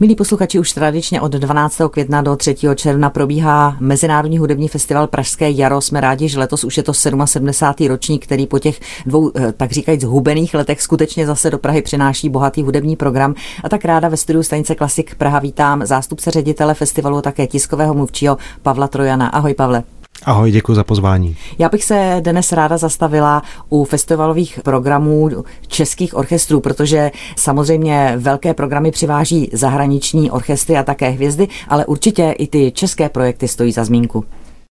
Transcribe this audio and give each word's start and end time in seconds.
Milí 0.00 0.14
posluchači, 0.14 0.58
už 0.58 0.72
tradičně 0.72 1.20
od 1.20 1.32
12. 1.32 1.80
května 1.90 2.22
do 2.22 2.36
3. 2.36 2.56
června 2.74 3.10
probíhá 3.10 3.76
Mezinárodní 3.80 4.38
hudební 4.38 4.68
festival 4.68 5.06
Pražské 5.06 5.50
jaro. 5.50 5.80
Jsme 5.80 6.00
rádi, 6.00 6.28
že 6.28 6.38
letos 6.38 6.64
už 6.64 6.76
je 6.76 6.82
to 6.82 6.94
77. 6.94 7.88
ročník, 7.88 8.24
který 8.24 8.46
po 8.46 8.58
těch 8.58 8.80
dvou, 9.06 9.30
eh, 9.36 9.52
tak 9.52 9.72
říkajíc, 9.72 10.04
hubených 10.04 10.54
letech 10.54 10.82
skutečně 10.82 11.26
zase 11.26 11.50
do 11.50 11.58
Prahy 11.58 11.82
přináší 11.82 12.28
bohatý 12.28 12.62
hudební 12.62 12.96
program. 12.96 13.34
A 13.64 13.68
tak 13.68 13.84
ráda 13.84 14.08
ve 14.08 14.16
studiu 14.16 14.42
stanice 14.42 14.74
Klasik 14.74 15.14
Praha 15.14 15.38
vítám 15.38 15.86
zástupce 15.86 16.30
ředitele 16.30 16.74
festivalu, 16.74 17.22
také 17.22 17.46
tiskového 17.46 17.94
mluvčího 17.94 18.38
Pavla 18.62 18.88
Trojana. 18.88 19.28
Ahoj 19.28 19.54
Pavle. 19.54 19.82
Ahoj, 20.24 20.50
děkuji 20.50 20.74
za 20.74 20.84
pozvání. 20.84 21.36
Já 21.58 21.68
bych 21.68 21.84
se 21.84 22.16
dnes 22.20 22.52
ráda 22.52 22.76
zastavila 22.78 23.42
u 23.68 23.84
festivalových 23.84 24.60
programů 24.64 25.30
českých 25.66 26.16
orchestrů, 26.16 26.60
protože 26.60 27.10
samozřejmě 27.36 28.14
velké 28.16 28.54
programy 28.54 28.90
přiváží 28.90 29.50
zahraniční 29.52 30.30
orchestry 30.30 30.76
a 30.76 30.82
také 30.82 31.08
hvězdy, 31.08 31.48
ale 31.68 31.86
určitě 31.86 32.34
i 32.38 32.46
ty 32.46 32.72
české 32.72 33.08
projekty 33.08 33.48
stojí 33.48 33.72
za 33.72 33.84
zmínku. 33.84 34.24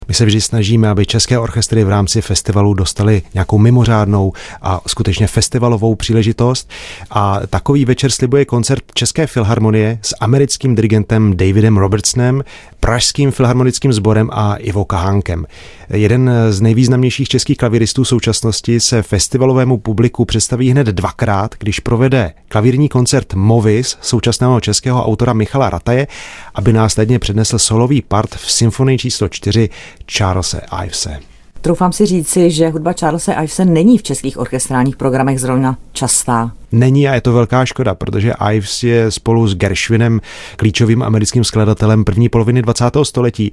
My 0.08 0.14
se 0.14 0.24
vždy 0.24 0.40
snažíme, 0.40 0.88
aby 0.88 1.06
české 1.06 1.38
orchestry 1.38 1.84
v 1.84 1.88
rámci 1.88 2.22
festivalu 2.22 2.74
dostaly 2.74 3.22
nějakou 3.34 3.58
mimořádnou 3.58 4.32
a 4.62 4.80
skutečně 4.86 5.26
festivalovou 5.26 5.94
příležitost. 5.94 6.70
A 7.10 7.40
takový 7.50 7.84
večer 7.84 8.10
slibuje 8.10 8.44
koncert 8.44 8.82
České 8.94 9.26
filharmonie 9.26 9.98
s 10.02 10.14
americkým 10.20 10.74
dirigentem 10.74 11.36
Davidem 11.36 11.76
Robertsonem, 11.76 12.44
pražským 12.80 13.30
filharmonickým 13.30 13.92
sborem 13.92 14.30
a 14.32 14.54
Ivo 14.54 14.84
Kahánkem. 14.84 15.46
Jeden 15.90 16.30
z 16.50 16.60
nejvýznamnějších 16.60 17.28
českých 17.28 17.58
klaviristů 17.58 18.04
současnosti 18.04 18.80
se 18.80 19.02
festivalovému 19.02 19.78
publiku 19.78 20.24
představí 20.24 20.70
hned 20.70 20.86
dvakrát, 20.86 21.54
když 21.58 21.80
provede 21.80 22.32
klavírní 22.48 22.88
koncert 22.88 23.34
Movis 23.34 23.96
současného 24.00 24.60
českého 24.60 25.06
autora 25.06 25.32
Michala 25.32 25.70
Rataje, 25.70 26.06
aby 26.54 26.72
následně 26.72 27.18
přednesl 27.18 27.58
solový 27.58 28.02
part 28.02 28.34
v 28.34 28.52
symfonii 28.52 28.98
číslo 28.98 29.28
4 29.28 29.68
Charlesa 30.16 30.58
Ivese. 30.84 31.20
Troufám 31.60 31.92
si 31.92 32.06
říci, 32.06 32.50
že 32.50 32.68
hudba 32.68 32.92
Charlesa 33.00 33.32
Ivese 33.32 33.64
není 33.64 33.98
v 33.98 34.02
českých 34.02 34.38
orchestrálních 34.38 34.96
programech 34.96 35.40
zrovna 35.40 35.76
častá. 35.92 36.52
Není 36.72 37.08
a 37.08 37.14
je 37.14 37.20
to 37.20 37.32
velká 37.32 37.64
škoda, 37.64 37.94
protože 37.94 38.32
Ives 38.52 38.82
je 38.82 39.10
spolu 39.10 39.48
s 39.48 39.54
Gershwinem 39.54 40.20
klíčovým 40.56 41.02
americkým 41.02 41.44
skladatelem 41.44 42.04
první 42.04 42.28
poloviny 42.28 42.62
20. 42.62 42.84
století 43.02 43.52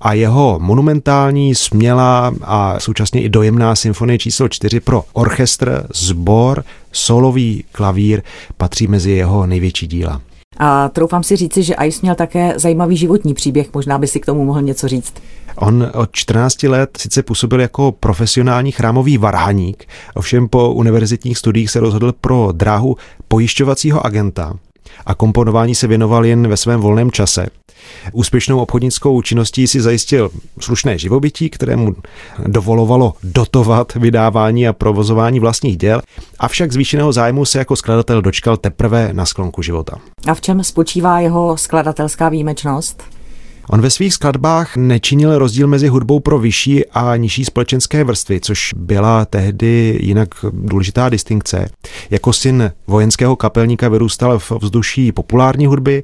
a 0.00 0.12
jeho 0.12 0.58
monumentální, 0.62 1.54
smělá 1.54 2.34
a 2.42 2.80
současně 2.80 3.22
i 3.22 3.28
dojemná 3.28 3.74
symfonie 3.74 4.18
číslo 4.18 4.48
4 4.48 4.80
pro 4.80 5.04
orchestr, 5.12 5.86
sbor, 5.94 6.64
solový 6.92 7.64
klavír 7.72 8.22
patří 8.56 8.86
mezi 8.86 9.10
jeho 9.10 9.46
největší 9.46 9.86
díla. 9.86 10.20
A 10.56 10.88
troufám 10.88 11.22
si 11.22 11.36
říci, 11.36 11.62
že 11.62 11.74
Ives 11.74 12.00
měl 12.00 12.14
také 12.14 12.54
zajímavý 12.56 12.96
životní 12.96 13.34
příběh, 13.34 13.74
možná 13.74 13.98
by 13.98 14.06
si 14.06 14.20
k 14.20 14.26
tomu 14.26 14.44
mohl 14.44 14.62
něco 14.62 14.88
říct. 14.88 15.14
On 15.56 15.90
od 15.94 16.12
14 16.12 16.62
let 16.62 16.98
sice 17.00 17.22
působil 17.22 17.60
jako 17.60 17.92
profesionální 17.92 18.72
chrámový 18.72 19.18
varhaník, 19.18 19.84
ovšem 20.14 20.48
po 20.48 20.72
univerzitních 20.72 21.38
studiích 21.38 21.70
se 21.70 21.80
rozhodl 21.80 22.12
pro 22.20 22.48
dráhu 22.52 22.96
pojišťovacího 23.28 24.06
agenta 24.06 24.54
a 25.06 25.14
komponování 25.14 25.74
se 25.74 25.86
věnoval 25.86 26.24
jen 26.24 26.48
ve 26.48 26.56
svém 26.56 26.80
volném 26.80 27.10
čase. 27.10 27.46
Úspěšnou 28.12 28.60
obchodnickou 28.60 29.22
činností 29.22 29.66
si 29.66 29.80
zajistil 29.80 30.30
slušné 30.60 30.98
živobytí, 30.98 31.50
které 31.50 31.76
mu 31.76 31.94
dovolovalo 32.46 33.14
dotovat 33.22 33.94
vydávání 33.94 34.68
a 34.68 34.72
provozování 34.72 35.40
vlastních 35.40 35.76
děl, 35.76 36.00
avšak 36.38 36.72
zvýšeného 36.72 37.12
zájmu 37.12 37.44
se 37.44 37.58
jako 37.58 37.76
skladatel 37.76 38.22
dočkal 38.22 38.56
teprve 38.56 39.08
na 39.12 39.26
sklonku 39.26 39.62
života. 39.62 39.98
A 40.26 40.34
v 40.34 40.40
čem 40.40 40.64
spočívá 40.64 41.20
jeho 41.20 41.56
skladatelská 41.56 42.28
výjimečnost? 42.28 43.02
On 43.70 43.80
ve 43.80 43.90
svých 43.90 44.14
skladbách 44.14 44.76
nečinil 44.76 45.38
rozdíl 45.38 45.66
mezi 45.66 45.88
hudbou 45.88 46.20
pro 46.20 46.38
vyšší 46.38 46.86
a 46.86 47.16
nižší 47.16 47.44
společenské 47.44 48.04
vrstvy, 48.04 48.40
což 48.40 48.70
byla 48.76 49.24
tehdy 49.24 49.98
jinak 50.02 50.28
důležitá 50.52 51.08
distinkce. 51.08 51.68
Jako 52.10 52.32
syn 52.32 52.72
vojenského 52.86 53.36
kapelníka 53.36 53.88
vyrůstal 53.88 54.38
v 54.38 54.52
vzduší 54.62 55.12
populární 55.12 55.66
hudby 55.66 56.02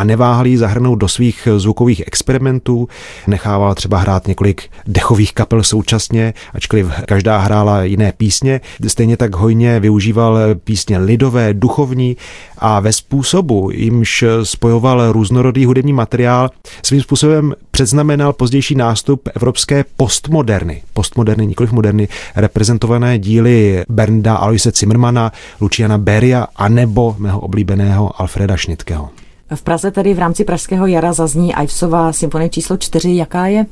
a 0.00 0.04
neváhal 0.04 0.46
jí 0.46 0.56
zahrnout 0.56 0.98
do 0.98 1.08
svých 1.08 1.48
zvukových 1.56 2.02
experimentů. 2.06 2.88
Nechával 3.26 3.74
třeba 3.74 3.98
hrát 3.98 4.28
několik 4.28 4.62
dechových 4.86 5.32
kapel 5.32 5.62
současně, 5.62 6.34
ačkoliv 6.54 6.86
každá 7.06 7.38
hrála 7.38 7.82
jiné 7.82 8.12
písně. 8.16 8.60
Stejně 8.86 9.16
tak 9.16 9.34
hojně 9.34 9.80
využíval 9.80 10.38
písně 10.64 10.98
lidové, 10.98 11.54
duchovní 11.54 12.16
a 12.58 12.80
ve 12.80 12.92
způsobu, 12.92 13.70
jimž 13.72 14.24
spojoval 14.42 15.12
různorodý 15.12 15.64
hudební 15.64 15.92
materiál, 15.92 16.50
svým 16.82 17.02
způsobem 17.02 17.54
předznamenal 17.70 18.32
pozdější 18.32 18.74
nástup 18.74 19.28
evropské 19.34 19.84
postmoderny. 19.96 20.82
Postmoderny, 20.94 21.46
nikoliv 21.46 21.72
moderny, 21.72 22.08
reprezentované 22.36 23.18
díly 23.18 23.84
Bernda 23.88 24.34
Aloise 24.34 24.72
Zimmermana, 24.76 25.32
Luciana 25.60 25.98
Beria 25.98 26.46
a 26.56 26.68
nebo 26.68 27.16
mého 27.18 27.40
oblíbeného 27.40 28.20
Alfreda 28.22 28.56
Schnittkeho. 28.56 29.19
V 29.54 29.62
Praze 29.62 29.90
tedy 29.90 30.14
v 30.14 30.18
rámci 30.18 30.44
Pražského 30.44 30.86
jara 30.86 31.12
zazní 31.12 31.52
Ivesova 31.52 32.12
symfonie 32.12 32.48
číslo 32.48 32.76
4. 32.76 33.16
Jaká 33.16 33.46
je? 33.46 33.66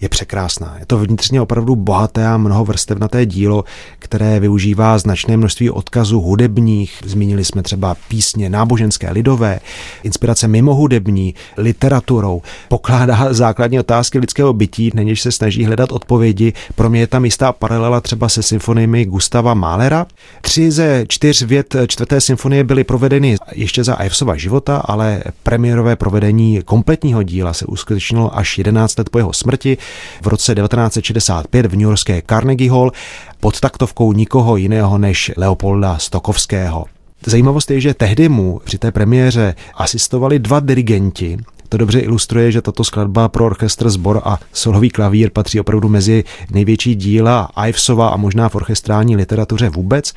Je 0.00 0.08
překrásná. 0.08 0.76
Je 0.78 0.86
to 0.86 0.98
vnitřně 0.98 1.40
opravdu 1.40 1.76
bohaté 1.76 2.26
a 2.26 2.36
mnohovrstevnaté 2.36 3.26
dílo, 3.26 3.64
které 3.98 4.40
využívá 4.40 4.98
značné 4.98 5.36
množství 5.36 5.70
odkazů 5.70 6.20
hudebních. 6.20 7.02
Zmínili 7.04 7.44
jsme 7.44 7.62
třeba 7.62 7.96
písně 8.08 8.50
náboženské, 8.50 9.10
lidové, 9.10 9.60
inspirace 10.02 10.48
mimohudební, 10.48 11.34
literaturou. 11.56 12.42
Pokládá 12.68 13.32
základní 13.32 13.80
otázky 13.80 14.18
lidského 14.18 14.52
bytí, 14.52 14.90
na 14.94 15.02
něž 15.02 15.22
se 15.22 15.32
snaží 15.32 15.64
hledat 15.64 15.92
odpovědi. 15.92 16.52
Pro 16.74 16.90
mě 16.90 17.00
je 17.00 17.06
tam 17.06 17.24
jistá 17.24 17.52
paralela 17.52 18.00
třeba 18.00 18.28
se 18.28 18.42
symfoniemi 18.42 19.04
Gustava 19.04 19.54
Mahlera. 19.54 20.06
Tři 20.40 20.70
ze 20.70 21.04
čtyř 21.08 21.42
vět 21.42 21.76
čtvrté 21.86 22.20
symfonie 22.20 22.64
byly 22.64 22.84
provedeny 22.84 23.36
ještě 23.52 23.84
za 23.84 23.94
Ivesova 23.94 24.36
života, 24.36 24.76
ale 24.76 25.22
premiérové 25.42 25.96
provedení 25.96 26.62
kompletního 26.64 27.22
díla 27.22 27.52
se 27.52 27.66
uskutečnilo 27.66 28.38
až 28.38 28.58
11 28.58 28.98
let 28.98 29.10
po 29.10 29.18
jeho 29.18 29.32
smrti 29.32 29.78
v 30.22 30.26
roce 30.26 30.54
1965 30.54 31.66
v 31.66 31.72
New 31.72 31.80
Yorkské 31.80 32.22
Carnegie 32.28 32.70
Hall 32.70 32.92
pod 33.40 33.60
taktovkou 33.60 34.12
nikoho 34.12 34.56
jiného 34.56 34.98
než 34.98 35.32
Leopolda 35.36 35.98
Stokovského. 35.98 36.84
Zajímavost 37.26 37.70
je, 37.70 37.80
že 37.80 37.94
tehdy 37.94 38.28
mu 38.28 38.60
při 38.64 38.78
té 38.78 38.92
premiéře 38.92 39.54
asistovali 39.74 40.38
dva 40.38 40.60
dirigenti, 40.60 41.38
to 41.68 41.76
dobře 41.76 42.00
ilustruje, 42.00 42.52
že 42.52 42.62
tato 42.62 42.84
skladba 42.84 43.28
pro 43.28 43.46
orchestr, 43.46 43.90
sbor 43.90 44.20
a 44.24 44.38
solový 44.52 44.90
klavír 44.90 45.30
patří 45.30 45.60
opravdu 45.60 45.88
mezi 45.88 46.24
největší 46.50 46.94
díla 46.94 47.50
Ivesova 47.68 48.08
a 48.08 48.16
možná 48.16 48.48
v 48.48 48.54
orchestrální 48.54 49.16
literatuře 49.16 49.68
vůbec. 49.68 50.12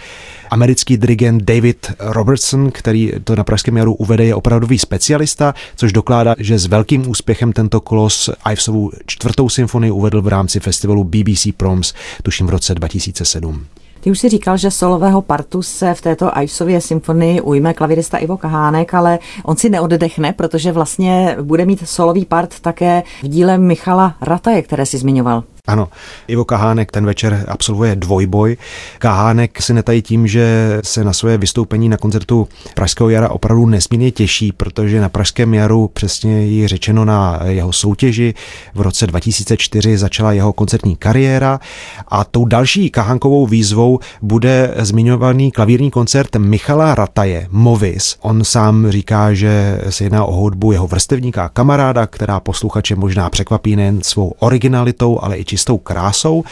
Americký 0.49 0.97
dirigent 0.97 1.43
David 1.43 1.91
Robertson, 1.99 2.71
který 2.71 3.11
to 3.23 3.35
na 3.35 3.43
Pražském 3.43 3.77
jaru 3.77 3.93
uvede, 3.93 4.25
je 4.25 4.35
opravdový 4.35 4.79
specialista, 4.79 5.53
což 5.75 5.93
dokládá, 5.93 6.35
že 6.37 6.59
s 6.59 6.65
velkým 6.65 7.09
úspěchem 7.09 7.53
tento 7.53 7.81
kolos 7.81 8.29
Ivesovu 8.51 8.91
čtvrtou 9.05 9.49
symfonii 9.49 9.91
uvedl 9.91 10.21
v 10.21 10.27
rámci 10.27 10.59
festivalu 10.59 11.03
BBC 11.03 11.47
Proms, 11.57 11.93
tuším 12.23 12.47
v 12.47 12.49
roce 12.49 12.75
2007. 12.75 13.65
Ty 14.01 14.11
už 14.11 14.19
si 14.19 14.29
říkal, 14.29 14.57
že 14.57 14.71
solového 14.71 15.21
partu 15.21 15.61
se 15.61 15.93
v 15.93 16.01
této 16.01 16.31
Ivesově 16.37 16.81
symfonii 16.81 17.41
ujme 17.41 17.73
klavirista 17.73 18.17
Ivo 18.17 18.37
Kahánek, 18.37 18.93
ale 18.93 19.19
on 19.43 19.57
si 19.57 19.69
neoddechne, 19.69 20.33
protože 20.33 20.71
vlastně 20.71 21.37
bude 21.41 21.65
mít 21.65 21.87
solový 21.87 22.25
part 22.25 22.59
také 22.59 23.03
v 23.23 23.27
díle 23.27 23.57
Michala 23.57 24.15
Rataje, 24.21 24.61
které 24.61 24.85
si 24.85 24.97
zmiňoval. 24.97 25.43
Ano, 25.71 25.87
Ivo 26.27 26.45
Kahánek 26.45 26.91
ten 26.91 27.05
večer 27.05 27.45
absolvuje 27.47 27.95
dvojboj. 27.95 28.57
Kahánek 28.99 29.61
si 29.61 29.73
netají 29.73 30.01
tím, 30.01 30.27
že 30.27 30.79
se 30.83 31.03
na 31.03 31.13
své 31.13 31.37
vystoupení 31.37 31.89
na 31.89 31.97
koncertu 31.97 32.47
Pražského 32.75 33.09
jara 33.09 33.29
opravdu 33.29 33.65
nesmírně 33.65 34.11
těší, 34.11 34.51
protože 34.51 35.01
na 35.01 35.09
Pražském 35.09 35.53
jaru 35.53 35.87
přesně 35.87 36.45
je 36.45 36.67
řečeno 36.67 37.05
na 37.05 37.39
jeho 37.43 37.73
soutěži 37.73 38.33
v 38.73 38.81
roce 38.81 39.07
2004 39.07 39.97
začala 39.97 40.31
jeho 40.31 40.53
koncertní 40.53 40.95
kariéra 40.95 41.59
a 42.07 42.23
tou 42.23 42.45
další 42.45 42.89
Kahánkovou 42.89 43.47
výzvou 43.47 43.99
bude 44.21 44.73
zmiňovaný 44.77 45.51
klavírní 45.51 45.91
koncert 45.91 46.35
Michala 46.35 46.95
Rataje, 46.95 47.47
Movis. 47.51 48.17
On 48.21 48.43
sám 48.43 48.89
říká, 48.89 49.33
že 49.33 49.81
se 49.89 50.03
jedná 50.03 50.25
o 50.25 50.35
hudbu 50.35 50.71
jeho 50.71 50.87
vrstevníka 50.87 51.45
a 51.45 51.49
kamaráda, 51.49 52.07
která 52.07 52.39
posluchače 52.39 52.95
možná 52.95 53.29
překvapí 53.29 53.75
nejen 53.75 54.01
svou 54.01 54.33
originalitou, 54.39 55.19
ale 55.21 55.37
i 55.37 55.43
čistou 55.61 55.77
krásou 55.77 56.43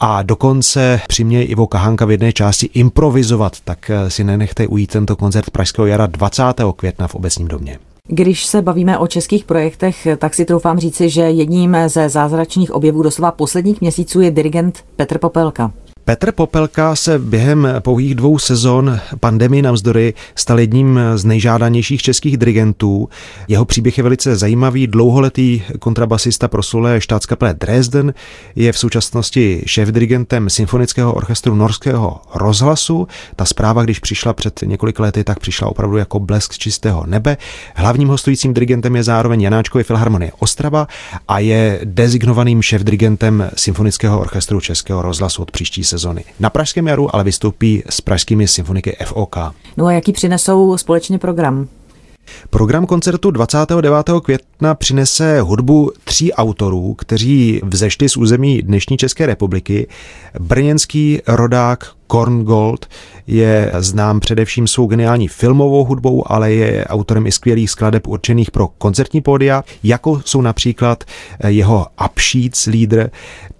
a 0.00 0.22
dokonce 0.22 1.00
přiměje 1.08 1.44
Ivo 1.44 1.66
Kahanka 1.66 2.04
v 2.04 2.10
jedné 2.10 2.32
části 2.32 2.70
improvizovat, 2.74 3.60
tak 3.64 3.90
eh, 3.90 4.10
si 4.10 4.24
nenechte 4.24 4.66
ujít 4.66 4.90
tento 4.90 5.16
koncert 5.16 5.50
Pražského 5.50 5.86
jara 5.86 6.06
20. 6.06 6.42
května 6.76 7.08
v 7.08 7.14
obecním 7.14 7.48
domě. 7.48 7.78
Když 8.08 8.46
se 8.46 8.62
bavíme 8.62 8.98
o 8.98 9.06
českých 9.06 9.44
projektech, 9.44 10.06
tak 10.18 10.34
si 10.34 10.44
troufám 10.44 10.78
říci, 10.78 11.10
že 11.10 11.20
jedním 11.20 11.76
ze 11.86 12.08
zázračných 12.08 12.70
objevů 12.70 13.02
doslova 13.02 13.32
posledních 13.32 13.80
měsíců 13.80 14.20
je 14.20 14.30
dirigent 14.30 14.84
Petr 14.96 15.18
Popelka. 15.18 15.72
Petr 16.06 16.32
Popelka 16.32 16.96
se 16.96 17.18
během 17.18 17.68
pouhých 17.80 18.14
dvou 18.14 18.38
sezon 18.38 19.00
pandemii 19.20 19.62
navzdory 19.62 20.14
stal 20.34 20.60
jedním 20.60 21.00
z 21.14 21.24
nejžádanějších 21.24 22.02
českých 22.02 22.36
dirigentů. 22.36 23.08
Jeho 23.48 23.64
příběh 23.64 23.98
je 23.98 24.02
velice 24.02 24.36
zajímavý. 24.36 24.86
Dlouholetý 24.86 25.62
kontrabasista 25.78 26.48
proslulé 26.48 27.00
štátskaple 27.00 27.54
Dresden 27.54 28.14
je 28.56 28.72
v 28.72 28.78
současnosti 28.78 29.62
šéf-dirigentem 29.66 30.48
Symfonického 30.48 31.14
orchestru 31.14 31.54
Norského 31.54 32.20
rozhlasu. 32.34 33.08
Ta 33.36 33.44
zpráva, 33.44 33.82
když 33.82 33.98
přišla 33.98 34.32
před 34.32 34.60
několik 34.64 34.98
lety, 34.98 35.24
tak 35.24 35.40
přišla 35.40 35.68
opravdu 35.68 35.96
jako 35.96 36.20
blesk 36.20 36.58
čistého 36.58 37.06
nebe. 37.06 37.36
Hlavním 37.74 38.08
hostujícím 38.08 38.54
dirigentem 38.54 38.96
je 38.96 39.02
zároveň 39.02 39.42
Janáčkovy 39.42 39.84
filharmonie 39.84 40.32
Ostrava 40.38 40.86
a 41.28 41.38
je 41.38 41.80
dezignovaným 41.84 42.60
šéf-dirigentem 42.60 43.50
Symfonického 43.56 44.20
orchestru 44.20 44.60
Českého 44.60 45.02
rozhlasu 45.02 45.42
od 45.42 45.50
příští 45.50 45.84
sezony. 45.94 46.24
Na 46.40 46.50
Pražském 46.50 46.86
jaru 46.86 47.14
ale 47.14 47.24
vystoupí 47.24 47.82
s 47.88 48.00
pražskými 48.00 48.48
symfoniky 48.48 48.96
FOK. 49.04 49.36
No 49.76 49.86
a 49.86 49.92
jaký 49.92 50.12
přinesou 50.12 50.76
společně 50.76 51.18
program? 51.18 51.68
Program 52.50 52.86
koncertu 52.86 53.30
29. 53.30 54.10
května 54.22 54.74
přinese 54.74 55.40
hudbu 55.40 55.92
tří 56.04 56.32
autorů, 56.32 56.94
kteří 56.94 57.60
vzešli 57.64 58.08
z 58.08 58.16
území 58.16 58.62
dnešní 58.62 58.96
České 58.96 59.26
republiky. 59.26 59.88
Brněnský 60.40 61.20
rodák 61.26 61.86
Korn 62.06 62.44
Gold 62.44 62.86
je 63.26 63.72
znám 63.78 64.20
především 64.20 64.66
svou 64.66 64.86
geniální 64.86 65.28
filmovou 65.28 65.84
hudbou, 65.84 66.32
ale 66.32 66.52
je 66.52 66.84
autorem 66.84 67.26
i 67.26 67.32
skvělých 67.32 67.70
skladeb 67.70 68.06
určených 68.06 68.50
pro 68.50 68.68
koncertní 68.68 69.20
pódia, 69.20 69.64
jako 69.82 70.20
jsou 70.24 70.40
například 70.40 71.04
jeho 71.46 71.86
Upsheets 72.04 72.66
lídr, 72.66 73.10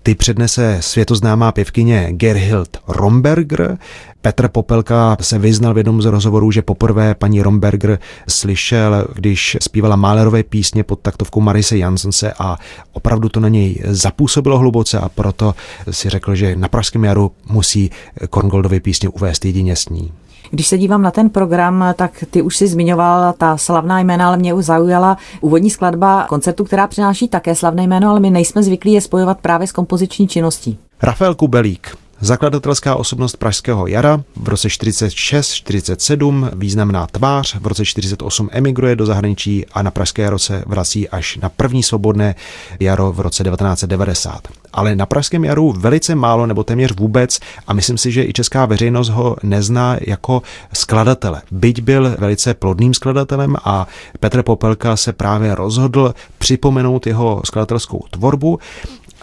ty 0.05 0.15
přednese 0.15 0.79
světoznámá 0.81 1.53
pěvkyně 1.53 2.09
Gerhild 2.12 2.77
Romberger. 2.89 3.79
Petr 4.21 4.49
Popelka 4.49 5.17
se 5.21 5.39
vyznal 5.39 5.75
v 5.75 5.77
jednom 5.77 6.03
z 6.03 6.05
rozhovorů, 6.05 6.51
že 6.51 6.62
poprvé 6.62 7.15
paní 7.15 7.43
Romberger 7.43 7.99
slyšel, 8.29 9.06
když 9.15 9.56
zpívala 9.61 9.97
Málerové 9.97 10.43
písně 10.43 10.85
pod 10.85 11.01
taktovkou 11.01 11.41
Marise 11.41 11.79
Jansonse 11.79 12.33
a 12.39 12.56
opravdu 12.93 13.29
to 13.29 13.41
na 13.41 13.49
něj 13.49 13.83
zapůsobilo 13.85 14.59
hluboce 14.59 14.99
a 14.99 15.09
proto 15.09 15.55
si 15.91 16.09
řekl, 16.09 16.35
že 16.35 16.56
na 16.56 16.69
Pražském 16.69 17.05
jaru 17.05 17.33
musí 17.49 17.91
Korngoldovy 18.31 18.81
písně 18.81 19.09
uvést 19.09 19.45
jedině 19.45 19.77
s 19.77 19.89
ní. 19.89 20.12
Když 20.55 20.67
se 20.67 20.79
dívám 20.79 21.03
na 21.03 21.11
ten 21.11 21.31
program, 21.31 21.85
tak 21.97 22.25
ty 22.31 22.43
už 22.43 22.56
si 22.56 22.69
zmiňoval 22.69 23.33
ta 23.39 23.56
slavná 23.56 24.01
jména, 24.01 24.27
ale 24.27 24.37
mě 24.37 24.55
už 24.55 24.65
zaujala 24.65 25.17
úvodní 25.41 25.71
skladba 25.71 26.27
koncertu, 26.29 26.65
která 26.65 26.87
přináší 26.87 27.29
také 27.29 27.55
slavné 27.55 27.83
jméno, 27.83 28.11
ale 28.11 28.21
my 28.21 28.31
nejsme 28.31 28.62
zvyklí 28.62 28.93
je 28.93 29.01
spojovat 29.01 29.39
právě 29.41 29.67
s 29.67 29.73
kompoziční 29.73 30.29
činností. 30.29 30.79
Rafael 31.03 31.35
Kubelík, 31.35 31.97
Zakladatelská 32.21 32.97
osobnost 32.97 33.37
Pražského 33.37 33.87
jara 33.87 34.23
v 34.37 34.49
roce 34.49 34.69
46-47, 34.69 36.51
významná 36.55 37.06
tvář, 37.06 37.56
v 37.61 37.67
roce 37.67 37.85
48 37.85 38.49
emigruje 38.53 38.97
do 38.97 39.06
zahraničí 39.06 39.67
a 39.73 39.83
na 39.83 39.91
Pražské 39.91 40.23
jaro 40.23 40.39
se 40.39 40.65
vrací 40.67 41.09
až 41.09 41.37
na 41.37 41.49
první 41.49 41.83
svobodné 41.83 42.35
jaro 42.81 43.12
v 43.12 43.21
roce 43.21 43.45
1990. 43.45 44.49
Ale 44.75 44.97
na 44.97 45.06
Pražském 45.06 45.44
jaru 45.44 45.73
velice 45.73 46.15
málo 46.15 46.47
nebo 46.47 46.65
téměř 46.65 46.97
vůbec 46.97 47.41
a 47.67 47.73
myslím 47.73 47.99
si, 47.99 48.12
že 48.12 48.25
i 48.25 48.32
česká 48.32 48.67
veřejnost 48.67 49.09
ho 49.09 49.37
nezná 49.43 49.97
jako 50.00 50.43
skladatele. 50.73 51.43
Byť 51.50 51.82
byl 51.82 52.17
velice 52.19 52.55
plodným 52.55 52.94
skladatelem 52.94 53.56
a 53.65 53.87
Petr 54.21 54.43
Popelka 54.43 54.97
se 54.97 55.12
právě 55.12 55.55
rozhodl 55.55 56.15
připomenout 56.38 57.06
jeho 57.06 57.43
skladatelskou 57.44 58.05
tvorbu 58.11 58.59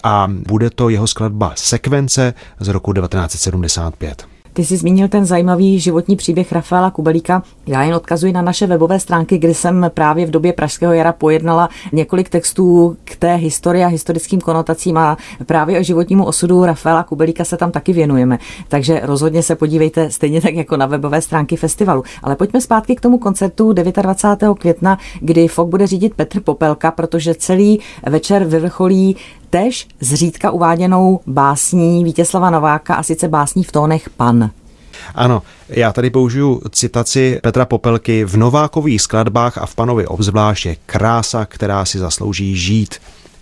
a 0.03 0.27
bude 0.48 0.69
to 0.69 0.89
jeho 0.89 1.07
skladba 1.07 1.54
Sekvence 1.56 2.33
z 2.59 2.68
roku 2.68 2.94
1975. 2.94 4.40
Ty 4.61 4.65
jsi 4.65 4.77
zmínil 4.77 5.07
ten 5.07 5.25
zajímavý 5.25 5.79
životní 5.79 6.15
příběh 6.15 6.51
Rafaela 6.51 6.91
Kubelíka. 6.91 7.43
Já 7.67 7.83
jen 7.83 7.95
odkazuji 7.95 8.33
na 8.33 8.41
naše 8.41 8.67
webové 8.67 8.99
stránky, 8.99 9.37
kde 9.37 9.53
jsem 9.53 9.91
právě 9.93 10.25
v 10.25 10.31
době 10.31 10.53
Pražského 10.53 10.93
jara 10.93 11.13
pojednala 11.13 11.69
několik 11.91 12.29
textů 12.29 12.97
k 13.03 13.15
té 13.15 13.35
historii 13.35 13.83
a 13.83 13.87
historickým 13.87 14.41
konotacím 14.41 14.97
a 14.97 15.17
právě 15.45 15.79
o 15.79 15.83
životnímu 15.83 16.25
osudu 16.25 16.65
Rafaela 16.65 17.03
Kubelíka 17.03 17.45
se 17.45 17.57
tam 17.57 17.71
taky 17.71 17.93
věnujeme. 17.93 18.39
Takže 18.67 19.01
rozhodně 19.03 19.43
se 19.43 19.55
podívejte 19.55 20.11
stejně 20.11 20.41
tak 20.41 20.53
jako 20.53 20.77
na 20.77 20.85
webové 20.85 21.21
stránky 21.21 21.55
festivalu. 21.55 22.03
Ale 22.23 22.35
pojďme 22.35 22.61
zpátky 22.61 22.95
k 22.95 23.01
tomu 23.01 23.17
koncertu 23.17 23.73
29. 23.73 24.57
května, 24.59 24.97
kdy 25.19 25.47
FOK 25.47 25.69
bude 25.69 25.87
řídit 25.87 26.13
Petr 26.13 26.39
Popelka, 26.39 26.91
protože 26.91 27.35
celý 27.35 27.79
večer 28.09 28.43
vyvrcholí 28.43 29.15
tež 29.51 29.88
zřídka 30.00 30.51
uváděnou 30.51 31.19
básní 31.27 32.03
Vítězslava 32.03 32.50
Nováka 32.50 32.95
a 32.95 33.03
sice 33.03 33.27
básní 33.27 33.63
v 33.63 33.71
tónech 33.71 34.09
Pan. 34.09 34.50
Ano, 35.15 35.42
já 35.69 35.94
tady 35.94 36.09
použiju 36.09 36.62
citaci 36.71 37.39
Petra 37.44 37.65
Popelky. 37.65 38.25
V 38.25 38.38
Novákových 38.38 39.01
skladbách 39.01 39.57
a 39.57 39.65
v 39.65 39.75
Panovi 39.75 40.07
obzvlášť 40.07 40.65
je 40.65 40.75
krása, 40.86 41.45
která 41.45 41.86
si 41.86 42.00
zaslouží 42.00 42.56
žít 42.56 42.95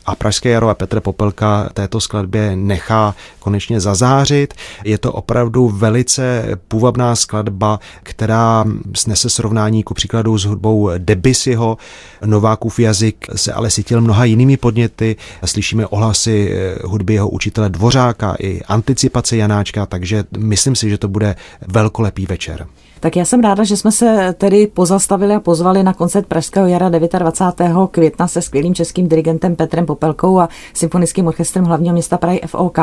a 0.10 0.16
Pražské 0.16 0.50
jaro 0.50 0.70
a 0.70 0.74
Petr 0.74 1.00
Popelka 1.00 1.70
této 1.74 2.02
skladbě 2.02 2.56
nechá 2.56 3.16
konečně 3.40 3.80
zazářit. 3.80 4.54
Je 4.84 4.98
to 4.98 5.14
opravdu 5.14 5.70
velice 5.70 6.46
půvabná 6.68 7.16
skladba, 7.16 7.80
která 8.04 8.66
snese 8.96 9.30
srovnání 9.30 9.84
ku 9.84 9.94
příkladu 9.94 10.38
s 10.38 10.46
hudbou 10.46 10.90
Debussyho. 10.98 11.78
Novákův 12.26 12.80
jazyk 12.80 13.26
se 13.36 13.54
ale 13.54 13.70
sytil 13.70 14.02
mnoha 14.02 14.26
jinými 14.26 14.58
podněty. 14.58 15.16
Slyšíme 15.46 15.88
ohlasy 15.88 16.52
eh, 16.54 16.88
hudby 16.88 17.14
jeho 17.14 17.30
učitele 17.30 17.70
Dvořáka 17.70 18.36
i 18.40 18.62
anticipace 18.62 19.38
Janáčka, 19.38 19.86
takže 19.86 20.24
myslím 20.38 20.76
si, 20.76 20.90
že 20.90 20.98
to 20.98 21.08
bude 21.08 21.36
velkolepý 21.68 22.26
večer. 22.26 22.68
Tak 23.00 23.16
já 23.16 23.26
jsem 23.26 23.42
ráda, 23.42 23.64
že 23.64 23.78
jsme 23.78 23.92
se 23.92 24.36
tedy 24.38 24.68
pozastavili 24.68 25.36
a 25.36 25.40
pozvali 25.40 25.84
na 25.84 25.94
koncert 25.94 26.28
Pražského 26.28 26.68
jara 26.68 26.90
29. 26.90 27.78
května 27.92 28.28
se 28.28 28.42
skvělým 28.42 28.76
českým 28.76 29.10
dirigentem 29.10 29.56
Petrem 29.56 29.86
Popelkou 29.86 29.99
a 30.40 30.50
symfonickým 30.74 31.28
orchestrem 31.28 31.66
hlavního 31.66 31.94
města 31.94 32.18
Prahy 32.18 32.42
FOK. 32.46 32.78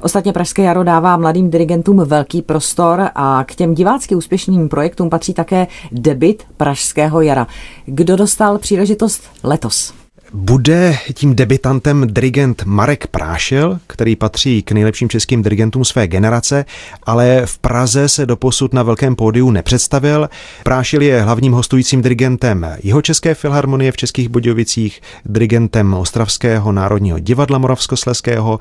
Ostatně 0.00 0.32
Pražské 0.32 0.62
jaro 0.62 0.84
dává 0.84 1.16
mladým 1.16 1.50
dirigentům 1.50 1.96
velký 2.04 2.42
prostor 2.42 3.10
a 3.14 3.44
k 3.44 3.54
těm 3.54 3.74
divácky 3.74 4.14
úspěšným 4.14 4.68
projektům 4.68 5.10
patří 5.10 5.34
také 5.34 5.66
debit 5.92 6.44
Pražského 6.56 7.20
jara. 7.20 7.46
Kdo 7.86 8.16
dostal 8.16 8.58
příležitost 8.58 9.22
letos? 9.42 10.03
Bude 10.36 10.98
tím 11.14 11.34
debitantem 11.34 12.06
dirigent 12.06 12.62
Marek 12.64 13.06
Prášil, 13.06 13.78
který 13.86 14.16
patří 14.16 14.62
k 14.62 14.72
nejlepším 14.72 15.08
českým 15.08 15.42
dirigentům 15.42 15.84
své 15.84 16.06
generace, 16.06 16.64
ale 17.02 17.42
v 17.44 17.58
Praze 17.58 18.08
se 18.08 18.26
doposud 18.26 18.72
na 18.72 18.82
velkém 18.82 19.16
pódiu 19.16 19.50
nepředstavil. 19.50 20.28
Prášil 20.64 21.02
je 21.02 21.22
hlavním 21.22 21.52
hostujícím 21.52 22.02
dirigentem 22.02 22.66
jeho 22.82 23.02
České 23.02 23.34
filharmonie 23.34 23.92
v 23.92 23.96
Českých 23.96 24.28
Budějovicích, 24.28 25.00
dirigentem 25.24 25.94
Ostravského 25.94 26.72
národního 26.72 27.18
divadla 27.18 27.58
Moravskosleského 27.58 28.58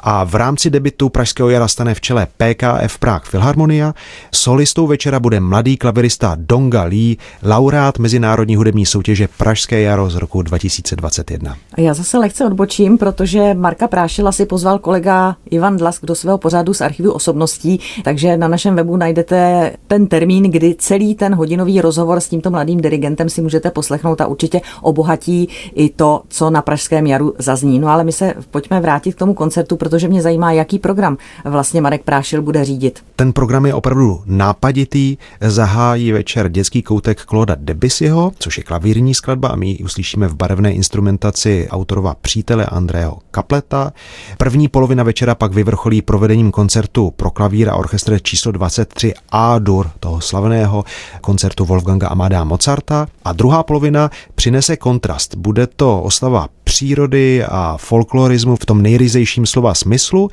a 0.00 0.24
v 0.24 0.34
rámci 0.34 0.70
debitu 0.70 1.08
Pražského 1.08 1.50
jara 1.50 1.68
stane 1.68 1.94
v 1.94 2.00
čele 2.00 2.26
PKF 2.36 2.98
Prague 2.98 3.30
Filharmonia. 3.30 3.94
Solistou 4.32 4.86
večera 4.86 5.20
bude 5.20 5.40
mladý 5.40 5.76
klavirista 5.76 6.36
Donga 6.38 6.82
Lee, 6.82 7.16
laureát 7.42 7.98
Mezinárodní 7.98 8.56
hudební 8.56 8.86
soutěže 8.86 9.28
Pražské 9.38 9.80
jaro 9.80 10.10
z 10.10 10.14
roku 10.14 10.42
2021. 11.12 11.56
A 11.74 11.80
já 11.80 11.94
zase 11.94 12.18
lehce 12.18 12.46
odbočím, 12.46 12.98
protože 12.98 13.54
Marka 13.54 13.88
Prášila 13.88 14.32
si 14.32 14.46
pozval 14.46 14.78
kolega 14.78 15.36
Ivan 15.50 15.76
Dlask 15.76 16.04
do 16.04 16.14
svého 16.14 16.38
pořadu 16.38 16.74
z 16.74 16.80
archivu 16.80 17.12
osobností, 17.12 17.80
takže 18.04 18.36
na 18.36 18.48
našem 18.48 18.74
webu 18.76 18.96
najdete 18.96 19.72
ten 19.86 20.06
termín, 20.06 20.44
kdy 20.44 20.74
celý 20.78 21.14
ten 21.14 21.34
hodinový 21.34 21.80
rozhovor 21.80 22.20
s 22.20 22.28
tímto 22.28 22.50
mladým 22.50 22.80
dirigentem 22.80 23.28
si 23.28 23.42
můžete 23.42 23.70
poslechnout 23.70 24.20
a 24.20 24.26
určitě 24.26 24.60
obohatí 24.82 25.48
i 25.74 25.88
to, 25.88 26.22
co 26.28 26.50
na 26.50 26.62
Pražském 26.62 27.06
jaru 27.06 27.34
zazní. 27.38 27.78
No 27.78 27.88
ale 27.88 28.04
my 28.04 28.12
se 28.12 28.34
pojďme 28.50 28.80
vrátit 28.80 29.12
k 29.12 29.18
tomu 29.18 29.34
koncertu, 29.34 29.76
protože 29.76 30.08
mě 30.08 30.22
zajímá, 30.22 30.52
jaký 30.52 30.78
program 30.78 31.16
vlastně 31.44 31.80
Marek 31.80 32.02
Prášil 32.02 32.42
bude 32.42 32.64
řídit. 32.64 33.00
Ten 33.16 33.32
program 33.32 33.66
je 33.66 33.74
opravdu 33.74 34.20
nápaditý, 34.26 35.16
zahájí 35.40 36.12
večer 36.12 36.48
dětský 36.48 36.82
koutek 36.82 37.24
Kloda 37.24 37.56
Debussyho, 37.58 38.32
což 38.38 38.58
je 38.58 38.64
klavírní 38.64 39.14
skladba 39.14 39.48
a 39.48 39.56
my 39.56 39.68
ji 39.68 39.78
uslyšíme 39.78 40.28
v 40.28 40.34
barevné 40.34 40.72
instrumentaci 41.02 41.68
autorova 41.70 42.14
přítele 42.20 42.66
Andrého 42.66 43.18
Kapleta. 43.30 43.92
První 44.38 44.68
polovina 44.68 45.02
večera 45.02 45.34
pak 45.34 45.52
vyvrcholí 45.52 46.02
provedením 46.02 46.50
koncertu 46.50 47.10
pro 47.10 47.30
klavír 47.30 47.68
a 47.68 47.74
orchestr 47.74 48.18
číslo 48.22 48.52
23 48.52 49.14
A-dur, 49.32 49.90
toho 50.00 50.20
slavného 50.20 50.84
koncertu 51.20 51.64
Wolfganga 51.64 52.08
Amada 52.08 52.44
Mozarta. 52.44 53.06
A 53.24 53.32
druhá 53.32 53.62
polovina 53.62 54.10
přinese 54.34 54.76
kontrast. 54.76 55.34
Bude 55.34 55.66
to 55.66 56.02
oslava 56.02 56.48
přírody 56.72 57.44
a 57.44 57.76
folklorismu 57.76 58.56
v 58.56 58.66
tom 58.66 58.82
nejryzejším 58.82 59.46
slova 59.46 59.74
smyslu. 59.74 60.30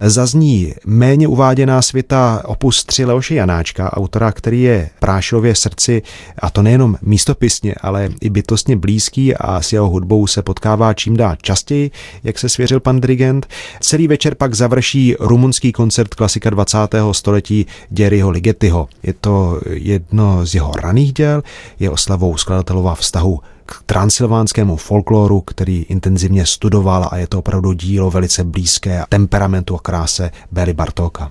Zazní 0.00 0.74
méně 0.86 1.28
uváděná 1.28 1.82
světa 1.82 2.42
opus 2.44 2.84
3 2.84 3.04
Leoše 3.04 3.34
Janáčka, 3.34 3.96
autora, 3.96 4.32
který 4.32 4.62
je 4.62 4.90
Prášově 4.98 5.54
srdci, 5.54 6.02
a 6.38 6.50
to 6.50 6.62
nejenom 6.62 6.96
místopisně, 7.02 7.74
ale 7.80 8.08
i 8.20 8.30
bytostně 8.30 8.76
blízký 8.76 9.34
a 9.34 9.60
s 9.62 9.72
jeho 9.72 9.88
hudbou 9.88 10.26
se 10.26 10.42
potkává 10.42 10.94
čím 10.94 11.16
dál 11.16 11.36
častěji, 11.42 11.90
jak 12.24 12.38
se 12.38 12.48
svěřil 12.48 12.80
pan 12.80 13.00
dirigent. 13.00 13.46
Celý 13.80 14.08
večer 14.08 14.34
pak 14.34 14.54
završí 14.54 15.16
rumunský 15.20 15.72
koncert 15.72 16.14
klasika 16.14 16.50
20. 16.50 16.78
století 17.12 17.66
Jerryho 17.98 18.30
Ligettiho. 18.30 18.88
Je 19.02 19.12
to 19.20 19.60
jedno 19.70 20.46
z 20.46 20.54
jeho 20.54 20.72
raných 20.72 21.12
děl, 21.12 21.42
je 21.78 21.90
oslavou 21.90 22.36
skladatelova 22.36 22.94
vztahu 22.94 23.40
k 23.70 23.82
transilvánskému 23.86 24.76
folkloru, 24.76 25.40
který 25.40 25.82
intenzivně 25.82 26.46
studoval 26.46 27.08
a 27.10 27.16
je 27.16 27.26
to 27.26 27.38
opravdu 27.38 27.72
dílo 27.72 28.10
velice 28.10 28.44
blízké 28.44 29.04
temperamentu 29.08 29.74
a 29.76 29.78
kráse 29.78 30.30
Béry 30.52 30.72
Bartóka. 30.72 31.30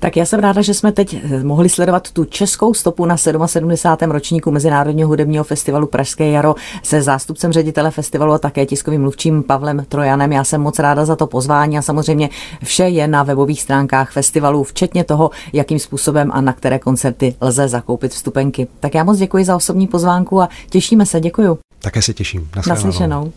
Tak 0.00 0.16
já 0.16 0.26
jsem 0.26 0.40
ráda, 0.40 0.62
že 0.62 0.74
jsme 0.74 0.92
teď 0.92 1.14
eh, 1.14 1.44
mohli 1.44 1.68
sledovat 1.68 2.10
tu 2.10 2.24
českou 2.24 2.74
stopu 2.74 3.06
na 3.06 3.16
77. 3.16 4.10
ročníku 4.10 4.50
Mezinárodního 4.50 5.08
hudebního 5.08 5.44
festivalu 5.44 5.86
Pražské 5.86 6.30
jaro 6.30 6.54
se 6.82 7.02
zástupcem 7.02 7.52
ředitele 7.52 7.90
festivalu 7.90 8.32
a 8.32 8.38
také 8.38 8.66
tiskovým 8.66 9.00
mluvčím 9.00 9.42
Pavlem 9.42 9.84
Trojanem. 9.88 10.32
Já 10.32 10.44
jsem 10.44 10.60
moc 10.60 10.78
ráda 10.78 11.04
za 11.04 11.16
to 11.16 11.26
pozvání 11.26 11.78
a 11.78 11.82
samozřejmě 11.82 12.30
vše 12.64 12.84
je 12.84 13.08
na 13.08 13.22
webových 13.22 13.62
stránkách 13.62 14.12
festivalu, 14.12 14.62
včetně 14.62 15.04
toho, 15.04 15.30
jakým 15.52 15.78
způsobem 15.78 16.30
a 16.32 16.40
na 16.40 16.52
které 16.52 16.78
koncerty 16.78 17.34
lze 17.40 17.68
zakoupit 17.68 18.12
vstupenky. 18.12 18.66
Tak 18.80 18.94
já 18.94 19.04
moc 19.04 19.18
děkuji 19.18 19.44
za 19.44 19.56
osobní 19.56 19.86
pozvánku 19.86 20.40
a 20.40 20.48
těšíme 20.70 21.06
se. 21.06 21.20
Děkuji. 21.20 21.67
Také 21.78 22.02
se 22.02 22.14
těším. 22.14 22.50
Naslyšenou. 22.68 23.32